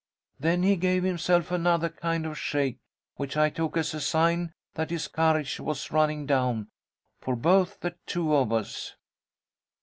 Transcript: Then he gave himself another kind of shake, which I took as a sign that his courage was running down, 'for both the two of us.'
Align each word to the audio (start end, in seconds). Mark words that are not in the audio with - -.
Then 0.39 0.63
he 0.63 0.77
gave 0.77 1.03
himself 1.03 1.51
another 1.51 1.89
kind 1.89 2.25
of 2.25 2.35
shake, 2.35 2.79
which 3.17 3.37
I 3.37 3.51
took 3.51 3.77
as 3.77 3.93
a 3.93 4.01
sign 4.01 4.51
that 4.73 4.89
his 4.89 5.07
courage 5.07 5.59
was 5.59 5.91
running 5.91 6.25
down, 6.25 6.69
'for 7.19 7.35
both 7.35 7.81
the 7.81 7.95
two 8.07 8.33
of 8.35 8.51
us.' 8.51 8.95